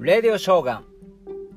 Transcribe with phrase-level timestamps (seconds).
[0.00, 0.84] レディオショーガン。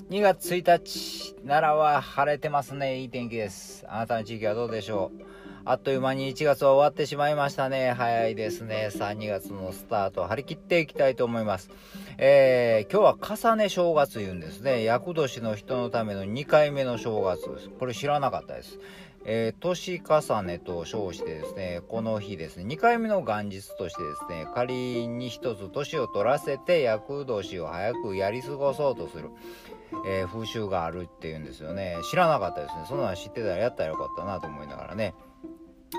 [0.10, 3.00] 2月1日奈良は晴れてますね。
[3.02, 3.86] いい天気です。
[3.88, 5.22] あなたの地域はどうでしょう？
[5.64, 7.94] あっという間に1月は終わってしまいましたね。
[7.96, 8.90] 早いですね。
[8.90, 11.70] さあ2月のスタート張り切っていきたいと思います。
[12.18, 14.84] えー、今日は重ね正月言うんですね。
[14.84, 17.70] 厄年の人のための2回目の正月です。
[17.70, 18.80] これ知らなかったです。
[19.26, 29.30] えー、年重ねと称してですね、この日ですね、2回目の元日としてですね、仮に一つ年を取らせて厄年を早くやり過ごそうとする、
[30.08, 31.98] えー、風習があるっていうんですよね。
[32.10, 32.86] 知らなかったですね。
[32.88, 35.14] そんなの知ってたらやったらよかったなと思いながらね、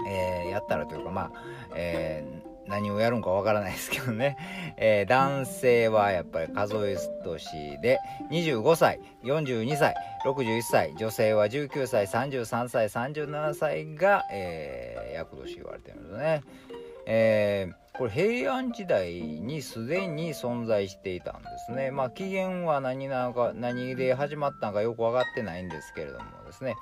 [0.09, 1.33] えー、やったらというか、まあ、
[1.75, 4.37] えー何をやるんかわからないですけどね、
[4.77, 7.99] えー、男性はやっぱり数え年で
[8.31, 9.95] 25歳42歳
[10.25, 16.43] 61歳女性は19歳33歳37歳が、えー、厄年言われてるんですね、
[17.07, 21.91] えー、これ平安時代にすでに存在していたんですね。
[21.91, 26.75] まあ起源は何なのか何で始まったのかよく分かってないんですけれどもですね。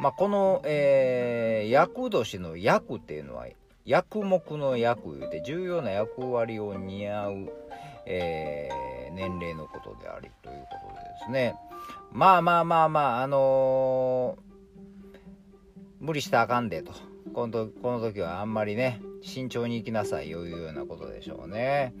[0.00, 3.46] まあこの、えー、厄年の厄っていうのは
[3.88, 7.48] 役目の役言うて重要な役割を担う、
[8.04, 11.56] えー、年齢のことでありということでですね。
[12.12, 16.92] まあまあまあまああのー、無理したあかんでと。
[17.32, 21.94] このこの時はあんまりね慎重に行きなさいというようなことでしょうね。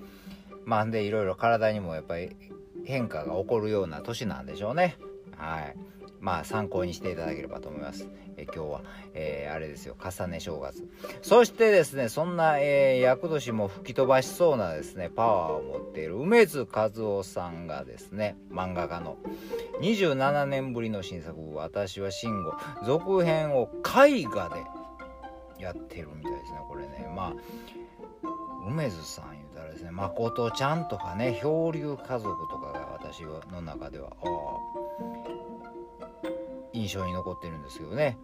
[0.66, 2.36] まあでいろいろ体にもやっぱり
[2.84, 4.98] 変化が起こるような年なんでしょうね。
[5.38, 5.76] はい。
[6.20, 8.08] まあ参考にしていただければと思います。
[8.36, 8.82] え今日は、
[9.14, 10.88] えー、あれですよ、重ね正月。
[11.22, 19.16] そしてですね、そんな、えー、厄年も吹き飛ばしそうなですね、パワーを持っている梅津和夫さんがですね、漫画家の
[19.80, 22.52] 27年ぶりの新作、私は慎吾、
[22.84, 27.10] 続編を絵画でやってるみたいですね、これね。
[27.14, 27.34] まあ
[28.68, 34.67] 梅津さん言うたらですね誠ちゃんとかね漂流家族とかが私の中ではああ
[36.78, 38.16] 印象に残ってるんですけどね。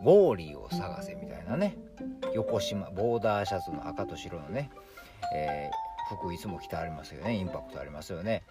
[0.00, 1.76] ウォーリーを探せみたいなね。
[2.34, 4.70] 横島ボーダーシャツの赤と白のね、
[5.34, 7.36] えー、服いつも着てありますよね。
[7.36, 8.42] インパクトありますよね。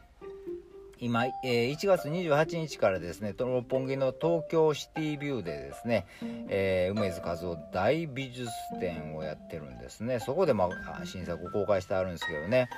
[1.01, 6.05] 今、えー、1月28日からですね、六本木の東京シティビューでですね、
[6.49, 8.49] えー、梅津和夫大美術
[8.81, 10.19] 展をやってるんですね。
[10.19, 12.69] そこで、まあ、新作を公開してあるんですけどね、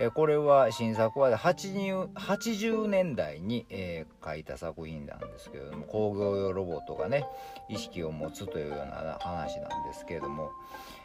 [0.00, 7.26] えー、これは新作は 80, 80年代に、えー、描いた作品なんですけれども、工業用ロボットがね、
[7.68, 10.52] 意識を持つというような話なんですけれども、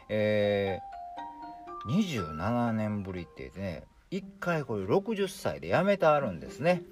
[0.08, 1.00] えー、
[1.88, 6.82] 27年ぶりってね、一回これ60歳でやめてあるんですね。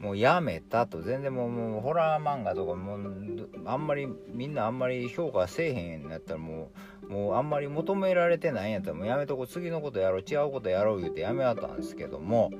[0.00, 6.70] もうやめたと全然もうもうホラー漫画とかもうあんまりみんなあんまり評価せえへんやったらも
[7.08, 12.50] うもうあんまり求められてないんやったらもうやめとこ次のことやろう違うことやろう言うてやめはったんですけども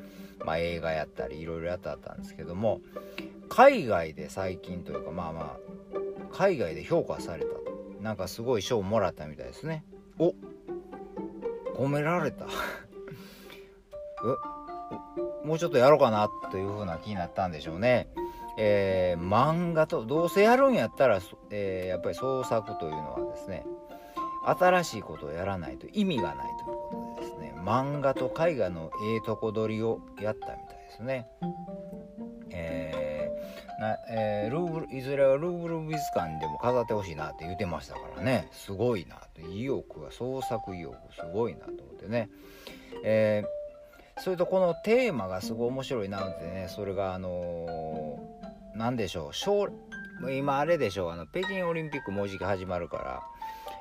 [0.45, 2.81] まあ映画やったりいろいろやってあったんですけども
[3.49, 5.57] 海外で最近というかまあまあ
[6.33, 7.67] 海外で評価されたと。
[8.01, 9.85] なんかすごい賞もらったみたいですね。
[10.19, 10.35] お
[11.77, 12.47] 褒められた。
[15.45, 18.09] もうちょっとやろうかなという風な気になったんでしょうね。
[18.59, 21.21] えー、漫画とどうせやるんやったら、
[21.51, 23.67] えー、やっぱり創作というのはですね
[24.47, 31.29] 新しいことをやらないと意味がないということでですね漫画と絵画のええとこ取りをやったみたいですね。
[32.51, 42.31] えーなえー、ルーブルいずれはルーブル美術館でも飾ってほしいなって言ってましたからねすごいなと意欲が創作意欲すごいなと思ってね。
[43.05, 43.66] えー
[44.19, 48.19] それとこのテーマがすごい面白いなってねそれがあの
[48.75, 49.69] 何、でしょう将
[50.31, 53.23] 今あれでしょうあの北京オリンピックもうじき始まるから、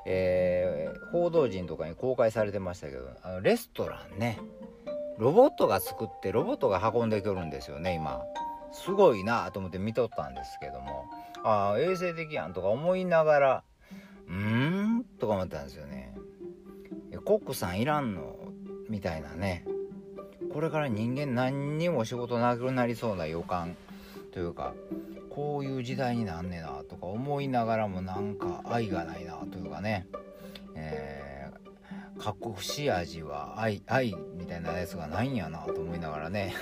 [0.05, 4.39] えー、報道陣とかに公開されてましたけどあのレストランね
[5.17, 8.21] ロボットが作ってロボットが運んでくるんですよね今。
[8.73, 11.05] すごいなと思って見とったんですけども。
[11.45, 13.63] ああ衛生的やんとか思いながら
[14.27, 16.13] うーんとか思ったんですよね。
[17.23, 18.35] コックさんいらんの？
[18.89, 19.63] みたいなね。
[20.55, 23.75] これから人間何にも仕事なくなりそうな予感
[24.31, 24.73] というか
[25.29, 30.07] こういう時代になんねえなとか思いながらもなんか愛がないなというかね、
[30.73, 36.53] えー、隠し味は愛愛みたいなやつがないんやなと思いながらね。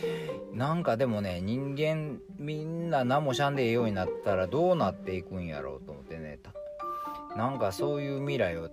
[0.54, 6.38] なんかでもね人間みんな何もしゃんでええようになったらどうなっていくんやろうと思ってね。
[7.36, 8.70] なんかそういう未来を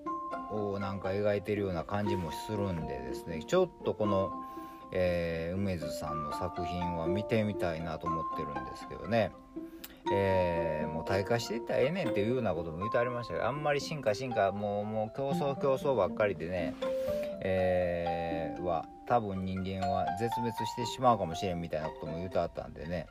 [0.49, 3.43] をなんか描いてるような感じもするんでですね。
[3.45, 4.31] ちょっとこの
[4.93, 9.31] えー、梅津さんの作品は見てみたいなと思ってるんですけどね、
[10.11, 16.75] えー、もう退化していったらええねんっていうようなことも言うてありましたけどあんまり進化進化もうもう競争競争ばっかりでね、
[17.41, 23.07] えー、は多分人間は絶滅してしまうかもしれんみたいなことも言うてあったんでね。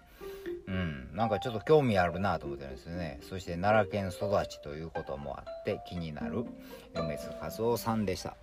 [0.66, 3.18] うんなんかちょっと興味あるなと思ってるんですよね。
[3.22, 6.44] そして奈良県育ちということもあって気になる
[6.94, 8.36] 梅津和夫さんでした。